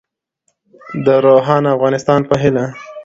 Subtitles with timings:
[1.05, 2.65] د روښانه افغانستان په هیله.